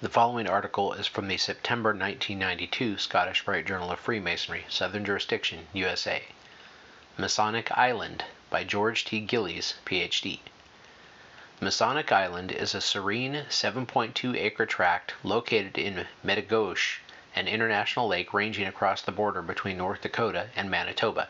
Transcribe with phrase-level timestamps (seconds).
[0.00, 5.66] The following article is from the September 1992 Scottish Rite Journal of Freemasonry, Southern Jurisdiction,
[5.72, 6.22] USA.
[7.16, 9.18] Masonic Island by George T.
[9.18, 10.40] Gillies, Ph.D.
[11.60, 17.00] Masonic Island is a serene 7.2 acre tract located in Metigoshe,
[17.34, 21.28] an international lake ranging across the border between North Dakota and Manitoba.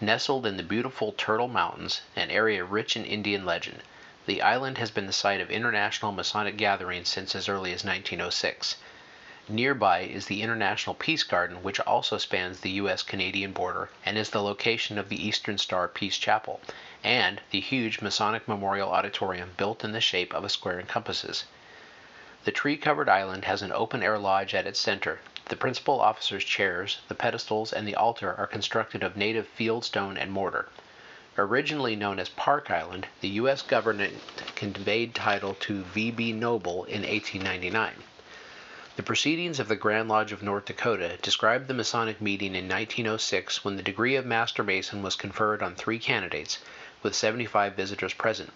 [0.00, 3.82] Nestled in the beautiful Turtle Mountains, an area rich in Indian legend.
[4.26, 8.74] The island has been the site of international Masonic gatherings since as early as 1906.
[9.48, 13.04] Nearby is the International Peace Garden, which also spans the U.S.
[13.04, 16.60] Canadian border and is the location of the Eastern Star Peace Chapel,
[17.04, 21.44] and the huge Masonic Memorial Auditorium built in the shape of a square and compasses.
[22.42, 25.20] The tree covered island has an open air lodge at its center.
[25.50, 30.18] The principal officers' chairs, the pedestals, and the altar are constructed of native field stone
[30.18, 30.68] and mortar.
[31.38, 33.60] Originally known as Park Island, the U.S.
[33.60, 34.14] government
[34.54, 36.32] conveyed title to V.B.
[36.32, 38.02] Noble in 1899.
[38.96, 43.62] The proceedings of the Grand Lodge of North Dakota describe the Masonic meeting in 1906
[43.62, 46.58] when the degree of Master Mason was conferred on three candidates,
[47.02, 48.54] with 75 visitors present.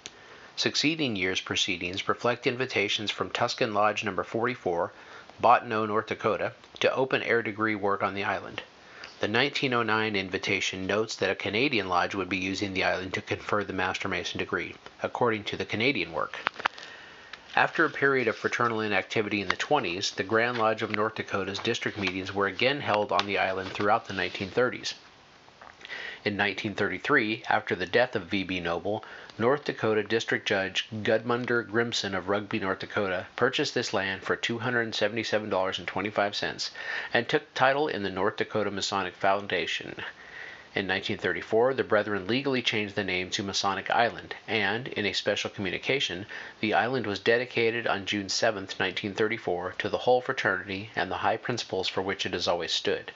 [0.57, 4.17] Succeeding years' proceedings reflect invitations from Tuscan Lodge No.
[4.23, 4.91] 44,
[5.39, 8.63] Bottineau, North Dakota, to open air degree work on the island.
[9.21, 13.63] The 1909 invitation notes that a Canadian lodge would be using the island to confer
[13.63, 16.39] the Master Mason degree, according to the Canadian work.
[17.55, 21.59] After a period of fraternal inactivity in the 20s, the Grand Lodge of North Dakota's
[21.59, 24.95] district meetings were again held on the island throughout the 1930s.
[26.23, 28.61] In 1933, after the death of V.B.
[28.61, 29.03] Noble,
[29.39, 36.71] North Dakota District Judge Gudmundur Grimson of Rugby, North Dakota, purchased this land for $277.25
[37.15, 39.95] and took title in the North Dakota Masonic Foundation.
[40.75, 45.49] In 1934, the Brethren legally changed the name to Masonic Island, and, in a special
[45.49, 46.27] communication,
[46.61, 51.39] the island was dedicated on June 7, 1934, to the whole fraternity and the high
[51.39, 53.13] principles for which it has always stood.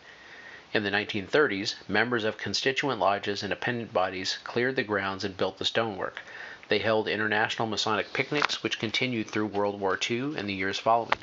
[0.75, 5.59] In the 1930s, members of constituent lodges and appendant bodies cleared the grounds and built
[5.59, 6.21] the stonework.
[6.67, 11.19] They held international Masonic picnics, which continued through World War II and the years following.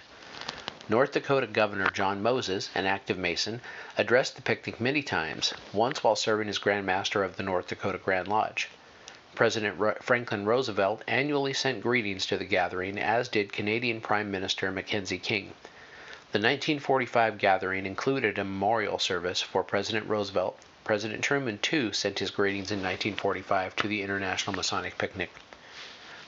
[0.87, 3.59] North Dakota Governor John Moses, an active Mason,
[3.97, 7.97] addressed the picnic many times, once while serving as Grand Master of the North Dakota
[7.97, 8.69] Grand Lodge.
[9.35, 15.19] President Franklin Roosevelt annually sent greetings to the gathering, as did Canadian Prime Minister Mackenzie
[15.19, 15.53] King.
[16.31, 20.57] The 1945 gathering included a memorial service for President Roosevelt.
[20.85, 25.29] President Truman, too, sent his greetings in 1945 to the International Masonic Picnic.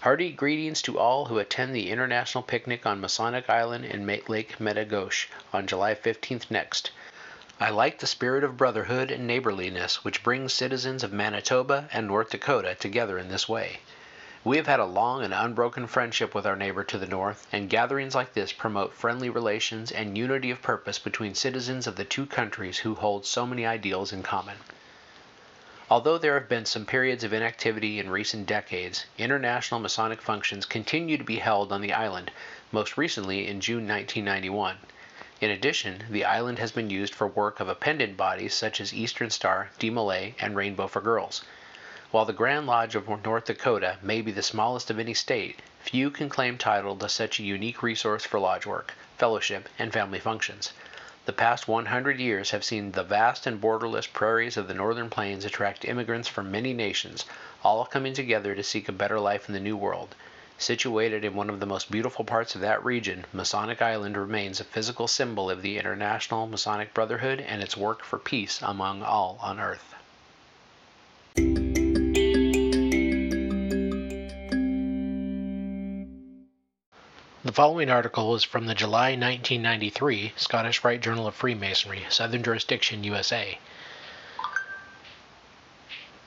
[0.02, 5.28] Hearty greetings to all who attend the International Picnic on Masonic Island in Lake Metigoshe
[5.53, 6.92] on July 15th next.
[7.58, 12.31] I like the spirit of brotherhood and neighborliness which brings citizens of Manitoba and North
[12.31, 13.80] Dakota together in this way.
[14.46, 17.70] We have had a long and unbroken friendship with our neighbor to the north, and
[17.70, 22.26] gatherings like this promote friendly relations and unity of purpose between citizens of the two
[22.26, 24.58] countries who hold so many ideals in common.
[25.90, 31.18] Although there have been some periods of inactivity in recent decades, international Masonic functions continue
[31.18, 32.30] to be held on the island,
[32.70, 34.75] most recently in June 1991.
[35.40, 39.30] In addition, the island has been used for work of appendant bodies such as Eastern
[39.30, 41.46] Star, DeMolay, and Rainbow for Girls.
[42.13, 46.12] While the Grand Lodge of North Dakota may be the smallest of any state, few
[46.12, 50.74] can claim title to such a unique resource for lodge work, fellowship, and family functions.
[51.25, 55.44] The past 100 years have seen the vast and borderless prairies of the northern plains
[55.44, 57.25] attract immigrants from many nations,
[57.63, 60.13] all coming together to seek a better life in the New World.
[60.59, 64.66] Situated in one of the most beautiful parts of that region, Masonic Island remains a
[64.66, 69.59] physical symbol of the international Masonic Brotherhood and its work for peace among all on
[69.59, 69.95] earth.
[77.54, 83.04] The following article is from the July 1993 Scottish Rite Journal of Freemasonry, Southern Jurisdiction,
[83.04, 83.60] USA.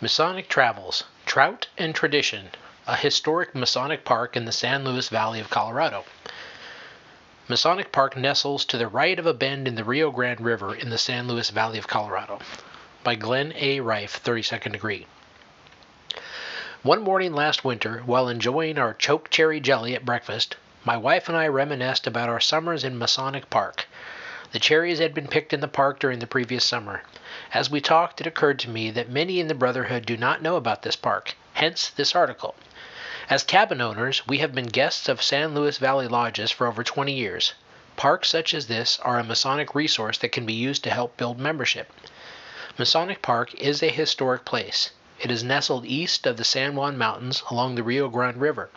[0.00, 2.50] Masonic Travels Trout and Tradition,
[2.87, 6.05] a historic Masonic park in the San Luis Valley of Colorado.
[7.49, 10.90] Masonic Park nestles to the right of a bend in the Rio Grande River in
[10.90, 12.38] the San Luis Valley of Colorado.
[13.02, 13.81] By Glenn A.
[13.81, 15.08] Rife, 32nd degree.
[16.84, 20.55] One morning last winter, while enjoying our choke cherry jelly at breakfast,
[20.86, 23.88] my wife and I reminisced about our summers in Masonic Park.
[24.52, 27.02] The cherries had been picked in the park during the previous summer.
[27.52, 30.54] As we talked, it occurred to me that many in the Brotherhood do not know
[30.54, 32.54] about this park, hence this article.
[33.28, 37.12] As cabin owners, we have been guests of San Luis Valley lodges for over 20
[37.12, 37.54] years.
[37.96, 41.40] Parks such as this are a Masonic resource that can be used to help build
[41.40, 41.90] membership.
[42.78, 44.92] Masonic Park is a historic place.
[45.18, 48.68] It is nestled east of the San Juan Mountains along the Rio Grande River.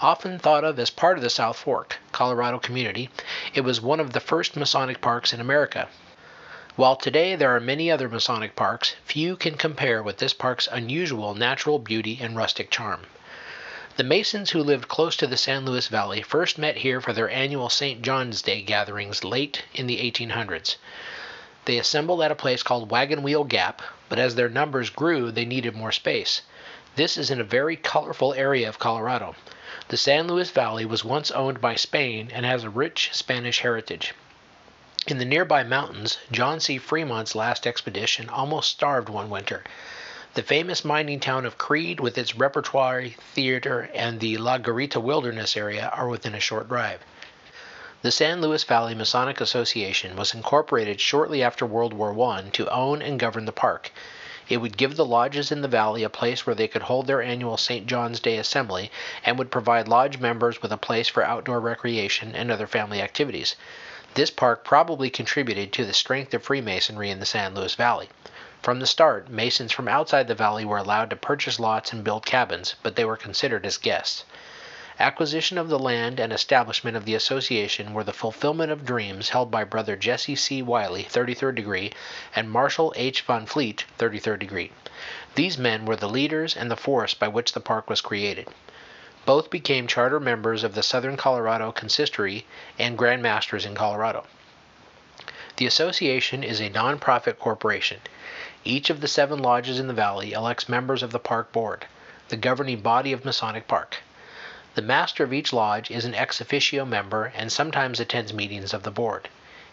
[0.00, 3.10] Often thought of as part of the South Fork, Colorado community,
[3.52, 5.88] it was one of the first Masonic parks in America.
[6.76, 11.34] While today there are many other Masonic parks, few can compare with this park's unusual
[11.34, 13.02] natural beauty and rustic charm.
[13.96, 17.28] The Masons who lived close to the San Luis Valley first met here for their
[17.28, 18.00] annual St.
[18.00, 20.76] John's Day gatherings late in the 1800s.
[21.66, 25.44] They assembled at a place called Wagon Wheel Gap, but as their numbers grew, they
[25.44, 26.42] needed more space.
[26.96, 29.34] This is in a very colorful area of Colorado.
[29.88, 34.14] The San Luis Valley was once owned by Spain and has a rich Spanish heritage.
[35.06, 36.78] In the nearby mountains, John C.
[36.78, 39.64] Fremont's last expedition almost starved one winter.
[40.34, 45.56] The famous mining town of Creede, with its repertory theater and the La Garita Wilderness
[45.56, 47.00] area, are within a short drive.
[48.04, 53.00] The San Luis Valley Masonic Association was incorporated shortly after World War I to own
[53.00, 53.92] and govern the park.
[54.46, 57.22] It would give the lodges in the valley a place where they could hold their
[57.22, 57.86] annual St.
[57.86, 58.90] John's Day assembly
[59.24, 63.56] and would provide lodge members with a place for outdoor recreation and other family activities.
[64.12, 68.10] This park probably contributed to the strength of Freemasonry in the San Luis Valley.
[68.60, 72.26] From the start, Masons from outside the valley were allowed to purchase lots and build
[72.26, 74.24] cabins, but they were considered as guests.
[75.00, 79.50] Acquisition of the land and establishment of the association were the fulfillment of dreams held
[79.50, 80.62] by Brother Jesse C.
[80.62, 81.92] Wiley, 33rd degree,
[82.36, 83.22] and Marshall H.
[83.22, 84.70] Von Fleet, 33rd degree.
[85.34, 88.46] These men were the leaders and the force by which the park was created.
[89.26, 92.46] Both became charter members of the Southern Colorado Consistory
[92.78, 94.24] and Grand Masters in Colorado.
[95.56, 97.98] The association is a nonprofit corporation.
[98.62, 101.86] Each of the seven lodges in the valley elects members of the park board,
[102.28, 103.96] the governing body of Masonic Park.
[104.74, 108.82] The master of each lodge is an ex officio member and sometimes attends meetings of
[108.82, 109.28] the board.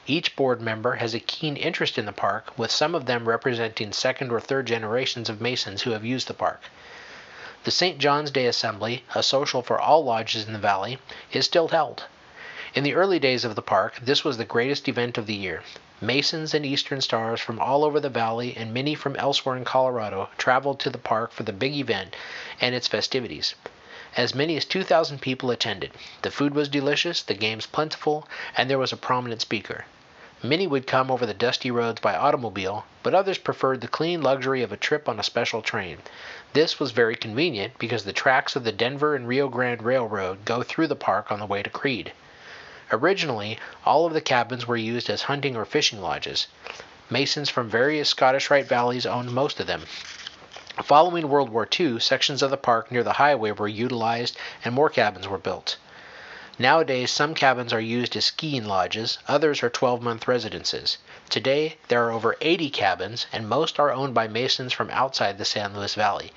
[0.05, 3.93] Each board member has a keen interest in the park, with some of them representing
[3.93, 6.61] second or third generations of Masons who have used the park.
[7.63, 7.97] The St.
[7.97, 10.99] John's Day Assembly, a social for all lodges in the valley,
[11.31, 12.03] is still held.
[12.75, 15.63] In the early days of the park, this was the greatest event of the year.
[15.99, 20.29] Masons and Eastern Stars from all over the valley and many from elsewhere in Colorado
[20.37, 22.15] traveled to the park for the big event
[22.59, 23.55] and its festivities.
[24.17, 25.91] As many as 2,000 people attended.
[26.21, 28.27] The food was delicious, the games plentiful,
[28.57, 29.85] and there was a prominent speaker.
[30.43, 34.63] Many would come over the dusty roads by automobile, but others preferred the clean luxury
[34.63, 35.99] of a trip on a special train.
[36.53, 40.61] This was very convenient because the tracks of the Denver and Rio Grande Railroad go
[40.61, 42.11] through the park on the way to Creede.
[42.91, 46.47] Originally, all of the cabins were used as hunting or fishing lodges.
[47.09, 49.83] Masons from various Scottish Rite valleys owned most of them.
[50.83, 54.89] Following World War II, sections of the park near the highway were utilized and more
[54.89, 55.75] cabins were built.
[56.57, 60.97] Nowadays, some cabins are used as skiing lodges, others are 12 month residences.
[61.29, 65.43] Today, there are over 80 cabins, and most are owned by Masons from outside the
[65.43, 66.31] San Luis Valley.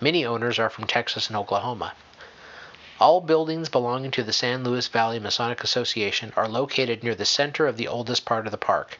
[0.00, 1.94] Many owners are from Texas and Oklahoma.
[3.00, 7.66] All buildings belonging to the San Luis Valley Masonic Association are located near the center
[7.66, 8.96] of the oldest part of the park.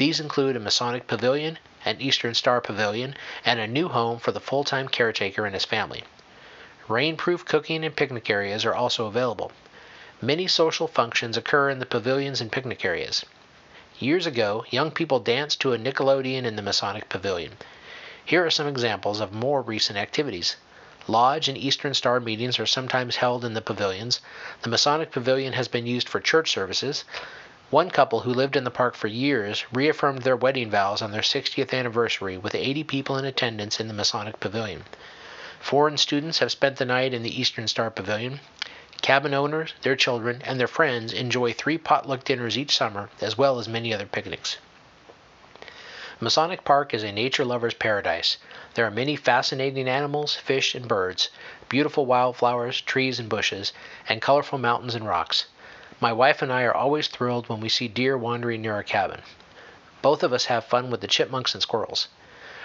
[0.00, 3.14] These include a Masonic pavilion an Eastern Star Pavilion,
[3.44, 6.04] and a new home for the full time caretaker and his family.
[6.88, 9.52] Rainproof cooking and picnic areas are also available.
[10.22, 13.26] Many social functions occur in the pavilions and picnic areas.
[13.98, 17.58] Years ago, young people danced to a Nickelodeon in the Masonic Pavilion.
[18.24, 20.56] Here are some examples of more recent activities.
[21.08, 24.20] Lodge and Eastern Star meetings are sometimes held in the pavilions.
[24.62, 27.04] The Masonic Pavilion has been used for church services.
[27.70, 31.22] One couple who lived in the park for years reaffirmed their wedding vows on their
[31.22, 34.86] 60th anniversary with 80 people in attendance in the Masonic Pavilion.
[35.60, 38.40] Foreign students have spent the night in the Eastern Star Pavilion.
[39.02, 43.60] Cabin owners, their children, and their friends enjoy three potluck dinners each summer, as well
[43.60, 44.56] as many other picnics.
[46.18, 48.36] Masonic Park is a nature lover's paradise.
[48.74, 51.28] There are many fascinating animals, fish, and birds,
[51.68, 53.72] beautiful wildflowers, trees, and bushes,
[54.08, 55.44] and colorful mountains and rocks.
[56.02, 59.20] My wife and I are always thrilled when we see deer wandering near our cabin.
[60.00, 62.08] Both of us have fun with the chipmunks and squirrels.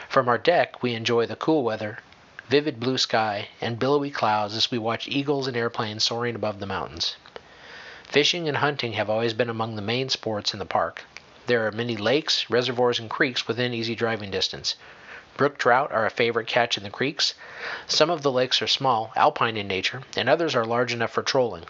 [0.07, 1.99] From our deck, we enjoy the cool weather,
[2.47, 6.65] vivid blue sky, and billowy clouds as we watch eagles and airplanes soaring above the
[6.65, 7.17] mountains.
[8.03, 11.03] Fishing and hunting have always been among the main sports in the park.
[11.47, 14.75] There are many lakes, reservoirs, and creeks within easy driving distance.
[15.35, 17.33] Brook trout are a favorite catch in the creeks.
[17.85, 21.21] Some of the lakes are small, alpine in nature, and others are large enough for
[21.21, 21.65] trolling.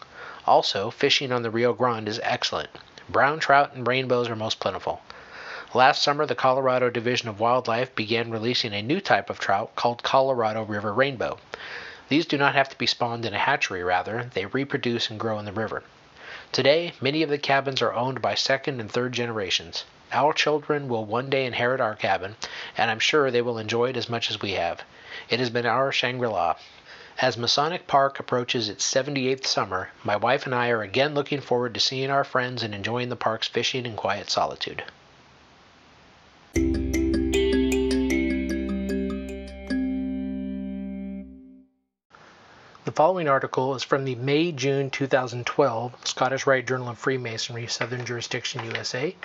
[0.48, 2.70] Also, fishing on the Rio Grande is excellent.
[3.10, 5.02] Brown trout and rainbows are most plentiful.
[5.74, 10.04] Last summer, the Colorado Division of Wildlife began releasing a new type of trout called
[10.04, 11.40] Colorado River Rainbow.
[12.08, 15.40] These do not have to be spawned in a hatchery, rather, they reproduce and grow
[15.40, 15.84] in the river.
[16.52, 19.84] Today, many of the cabins are owned by second and third generations.
[20.12, 22.36] Our children will one day inherit our cabin,
[22.78, 24.84] and I'm sure they will enjoy it as much as we have.
[25.28, 26.56] It has been our Shangri La.
[27.22, 31.74] As Masonic Park approaches its 78th summer, my wife and I are again looking forward
[31.74, 34.84] to seeing our friends and enjoying the park's fishing and quiet solitude.
[42.84, 48.03] The following article is from the May June 2012 Scottish Rite Journal of Freemasonry, Southern
[48.03, 49.15] Jurisdiction, USA,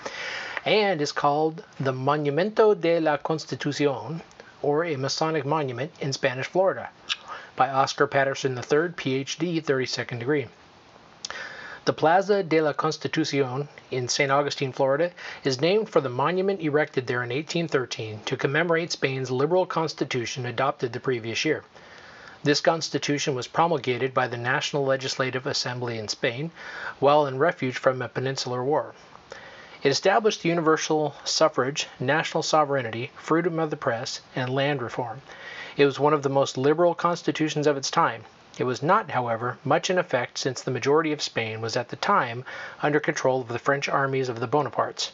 [0.64, 4.22] and is called The Monumento de la Constitucion,
[4.62, 6.90] or a Masonic Monument in Spanish Florida,
[7.56, 10.48] by Oscar Patterson III, PhD, 32nd degree.
[11.86, 14.30] The Plaza de la Constitucion in St.
[14.30, 15.12] Augustine, Florida,
[15.44, 20.92] is named for the monument erected there in 1813 to commemorate Spain's liberal constitution adopted
[20.92, 21.64] the previous year.
[22.42, 26.50] This constitution was promulgated by the National Legislative Assembly in Spain
[26.98, 28.94] while in refuge from a peninsular war.
[29.82, 35.22] It established universal suffrage, national sovereignty, freedom of the press, and land reform.
[35.76, 38.24] It was one of the most liberal constitutions of its time.
[38.58, 41.96] It was not, however, much in effect since the majority of Spain was at the
[41.96, 42.44] time
[42.82, 45.12] under control of the French armies of the Bonapartes.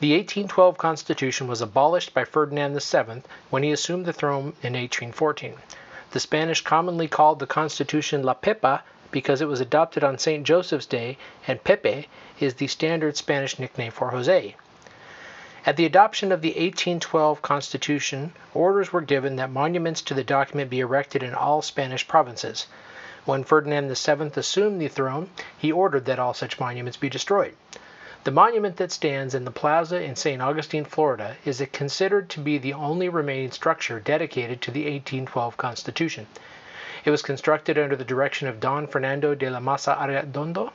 [0.00, 5.54] The 1812 constitution was abolished by Ferdinand VII when he assumed the throne in 1814.
[6.10, 10.44] The Spanish commonly called the Constitution La Pepa because it was adopted on St.
[10.44, 12.08] Joseph's Day, and Pepe
[12.40, 14.56] is the standard Spanish nickname for Jose.
[15.66, 20.68] At the adoption of the 1812 Constitution, orders were given that monuments to the document
[20.68, 22.66] be erected in all Spanish provinces.
[23.24, 27.54] When Ferdinand VII assumed the throne, he ordered that all such monuments be destroyed.
[28.24, 30.42] The monument that stands in the plaza in St.
[30.42, 36.26] Augustine, Florida, is considered to be the only remaining structure dedicated to the 1812 Constitution.
[37.06, 40.72] It was constructed under the direction of Don Fernando de la Maza Arredondo.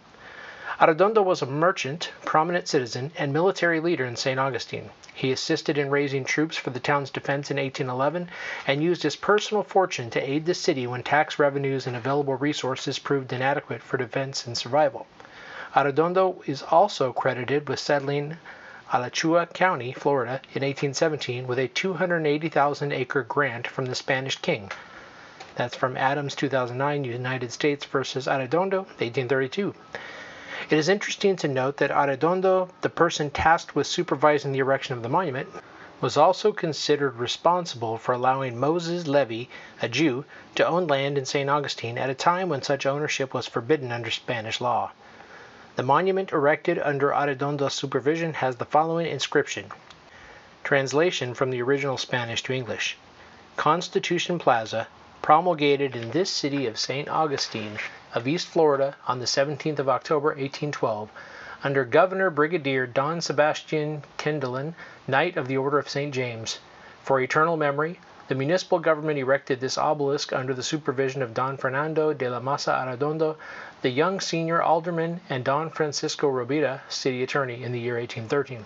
[0.82, 4.40] Arredondo was a merchant, prominent citizen, and military leader in St.
[4.40, 4.90] Augustine.
[5.14, 8.30] He assisted in raising troops for the town's defense in 1811
[8.66, 12.98] and used his personal fortune to aid the city when tax revenues and available resources
[12.98, 15.06] proved inadequate for defense and survival.
[15.76, 18.38] Arredondo is also credited with settling
[18.94, 24.72] Alachua County, Florida, in 1817 with a 280,000 acre grant from the Spanish king.
[25.56, 29.76] That's from Adams 2009, United States versus Arredondo, 1832.
[30.70, 35.04] It is interesting to note that Arredondo, the person tasked with supervising the erection of
[35.04, 35.48] the monument,
[36.02, 39.50] was also considered responsible for allowing Moses Levy,
[39.82, 40.26] a Jew,
[40.56, 41.50] to own land in St.
[41.50, 44.92] Augustine at a time when such ownership was forbidden under Spanish law.
[45.76, 49.72] The monument erected under Arredondo's supervision has the following inscription.
[50.64, 52.98] Translation from the original Spanish to English.
[53.56, 54.88] Constitution Plaza,
[55.22, 57.08] promulgated in this city of St.
[57.08, 57.78] Augustine
[58.14, 61.10] of East Florida on the 17th of October 1812,
[61.64, 64.74] under Governor Brigadier Don Sebastian Kindelan,
[65.08, 66.14] Knight of the Order of St.
[66.14, 66.60] James.
[67.04, 68.00] For eternal memory,
[68.30, 72.72] the municipal government erected this obelisk under the supervision of Don Fernando de la Maza
[72.72, 73.36] Arredondo,
[73.82, 78.66] the young senior alderman, and Don Francisco Robida, city attorney, in the year 1813.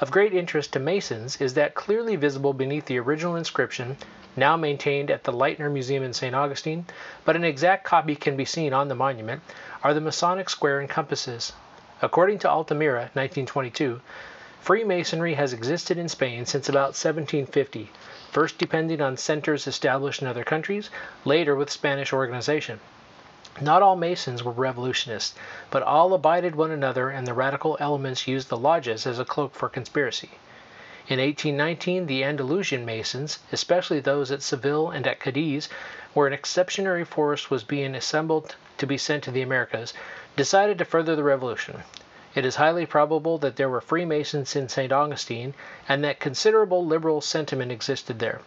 [0.00, 3.96] Of great interest to Masons is that clearly visible beneath the original inscription,
[4.36, 6.34] now maintained at the Lightner Museum in St.
[6.34, 6.86] Augustine,
[7.24, 9.42] but an exact copy can be seen on the monument,
[9.82, 11.52] are the Masonic square and compasses.
[12.02, 14.00] According to Altamira, 1922,
[14.60, 17.90] Freemasonry has existed in Spain since about 1750,
[18.30, 20.90] first depending on centers established in other countries,
[21.24, 22.80] later with Spanish organization.
[23.60, 25.34] Not all Masons were revolutionists,
[25.70, 29.54] but all abided one another and the radical elements used the lodges as a cloak
[29.54, 30.30] for conspiracy.
[31.10, 35.70] In 1819 the Andalusian Masons, especially those at Seville and at Cadiz,
[36.12, 39.94] where an exceptionary force was being assembled to be sent to the Americas,
[40.36, 41.82] decided to further the revolution.
[42.34, 44.92] It is highly probable that there were Freemasons in St.
[44.92, 45.54] Augustine,
[45.88, 48.42] and that considerable liberal sentiment existed there,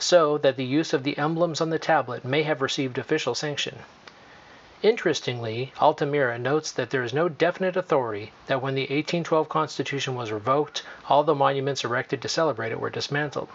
[0.00, 3.78] so that the use of the emblems on the tablet may have received official sanction.
[4.82, 10.32] Interestingly, Altamira notes that there is no definite authority that when the 1812 Constitution was
[10.32, 13.48] revoked, all the monuments erected to celebrate it were dismantled,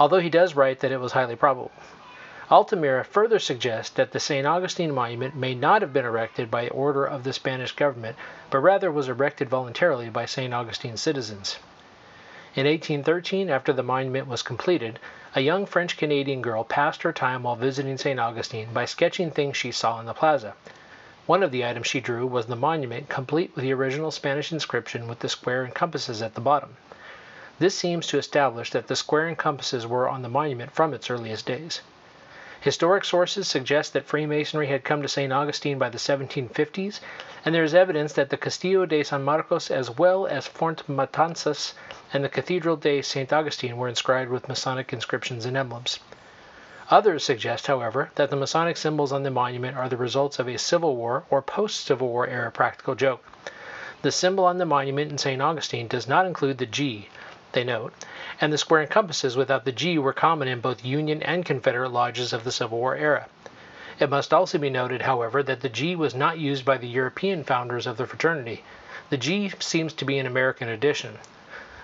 [0.00, 1.70] although he does write that it was highly probable.
[2.50, 4.44] Altamira further suggests that the St.
[4.44, 8.16] Augustine monument may not have been erected by order of the Spanish government,
[8.50, 10.52] but rather was erected voluntarily by St.
[10.52, 11.60] Augustine citizens.
[12.54, 14.98] In 1813, after the monument was completed,
[15.34, 18.20] a young French Canadian girl passed her time while visiting St.
[18.20, 20.52] Augustine by sketching things she saw in the plaza.
[21.24, 25.08] One of the items she drew was the monument, complete with the original Spanish inscription
[25.08, 26.76] with the square and compasses at the bottom.
[27.58, 31.08] This seems to establish that the square and compasses were on the monument from its
[31.08, 31.80] earliest days.
[32.62, 35.32] Historic sources suggest that Freemasonry had come to St.
[35.32, 37.00] Augustine by the 1750s,
[37.44, 41.74] and there is evidence that the Castillo de San Marcos as well as Fort Matanzas
[42.12, 43.32] and the Cathedral de St.
[43.32, 45.98] Augustine were inscribed with Masonic inscriptions and emblems.
[46.88, 50.56] Others suggest, however, that the Masonic symbols on the monument are the results of a
[50.56, 53.24] Civil War or post Civil War era practical joke.
[54.02, 55.42] The symbol on the monument in St.
[55.42, 57.08] Augustine does not include the G,
[57.52, 57.92] they note,
[58.40, 61.90] and the square and compasses without the G were common in both Union and Confederate
[61.90, 63.26] lodges of the Civil War era.
[63.98, 67.44] It must also be noted, however, that the G was not used by the European
[67.44, 68.64] founders of the fraternity.
[69.10, 71.18] The G seems to be an American addition.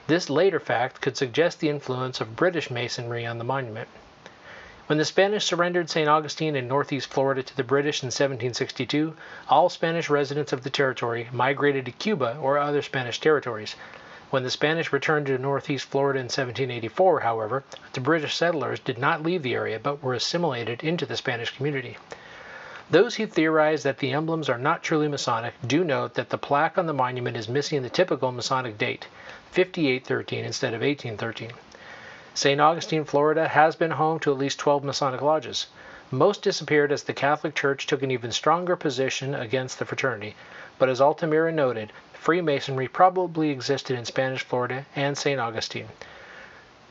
[0.07, 3.89] This later fact could suggest the influence of British Masonry on the monument.
[4.87, 6.09] When the Spanish surrendered St.
[6.09, 9.15] Augustine in northeast Florida to the British in 1762,
[9.51, 13.77] all Spanish residents of the territory migrated to Cuba or other Spanish territories.
[14.31, 19.23] When the Spanish returned to northeast Florida in 1784, however, the British settlers did not
[19.23, 21.97] leave the area but were assimilated into the Spanish community.
[22.91, 26.77] Those who theorize that the emblems are not truly Masonic do note that the plaque
[26.77, 29.07] on the monument is missing the typical Masonic date,
[29.53, 31.53] 5813 instead of 1813.
[32.35, 32.61] St.
[32.61, 35.69] Augustine, Florida has been home to at least 12 Masonic lodges.
[36.11, 40.37] Most disappeared as the Catholic Church took an even stronger position against the fraternity,
[40.79, 45.39] but as Altamira noted, Freemasonry probably existed in Spanish Florida and St.
[45.39, 45.89] Augustine.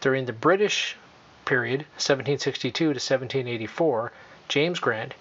[0.01, 0.97] During the British
[1.45, 4.11] period, 1762 to 1784,
[4.49, 5.15] James Grant,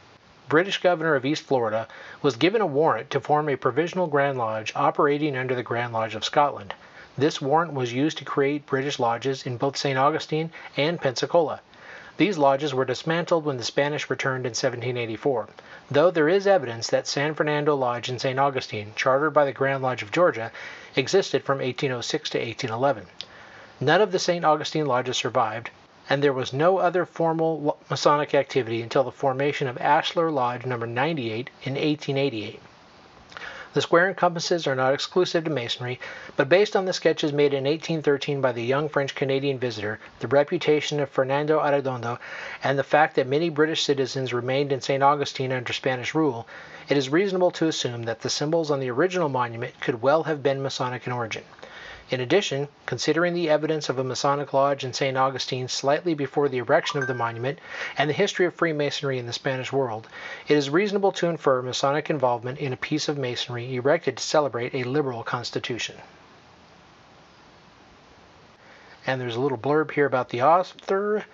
[0.46, 1.88] British governor of East Florida,
[2.20, 6.14] was given a warrant to form a provisional Grand Lodge operating under the Grand Lodge
[6.14, 6.74] of Scotland.
[7.16, 9.98] This warrant was used to create British lodges in both St.
[9.98, 11.62] Augustine and Pensacola.
[12.18, 15.48] These lodges were dismantled when the Spanish returned in 1784,
[15.90, 18.38] though there is evidence that San Fernando Lodge in St.
[18.38, 20.50] Augustine, chartered by the Grand Lodge of Georgia,
[20.94, 23.06] existed from 1806 to 1811.
[23.80, 24.46] None of the St.
[24.46, 25.68] Augustine lodges survived,
[26.08, 30.78] and there was no other formal Masonic activity until the formation of Ashlar Lodge No.
[30.78, 32.62] 98 in 1888.
[33.74, 35.98] The square and compasses are not exclusive to Masonry,
[36.36, 40.28] but based on the sketches made in 1813 by the young French Canadian visitor, the
[40.28, 42.20] reputation of Fernando Arredondo,
[42.62, 45.02] and the fact that many British citizens remained in St.
[45.02, 46.46] Augustine under Spanish rule,
[46.88, 50.44] it is reasonable to assume that the symbols on the original monument could well have
[50.44, 51.42] been Masonic in origin.
[52.08, 55.16] In addition, considering the evidence of a Masonic lodge in St.
[55.16, 57.58] Augustine slightly before the erection of the monument
[57.98, 60.06] and the history of Freemasonry in the Spanish world,
[60.46, 64.72] it is reasonable to infer Masonic involvement in a piece of masonry erected to celebrate
[64.72, 65.96] a liberal constitution.
[69.04, 71.24] And there's a little blurb here about the author.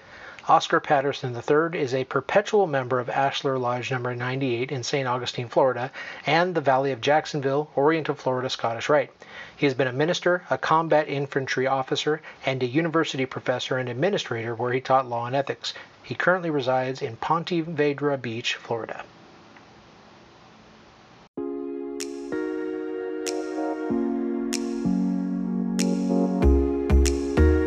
[0.49, 5.07] Oscar Patterson III is a perpetual member of Ashlar Lodge number 98 in St.
[5.07, 5.93] Augustine, Florida,
[6.27, 9.13] and the Valley of Jacksonville, Oriental Florida Scottish Rite.
[9.57, 14.53] He has been a minister, a combat infantry officer, and a university professor and administrator
[14.57, 15.75] where he taught law and ethics.
[16.03, 19.05] He currently resides in Ponte Vedra Beach, Florida.